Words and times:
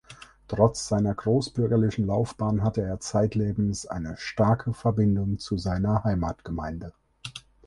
Trotz 0.47 0.87
seiner 0.87 1.13
großbürgerlichen 1.13 2.07
Laufbahn 2.07 2.63
hatte 2.63 2.81
er 2.81 2.99
zeitlebens 2.99 3.85
eine 3.85 4.17
starke 4.17 4.73
Verbindung 4.73 5.37
zu 5.37 5.59
seiner 5.59 6.03
Heimatgemeinde. 6.03 6.93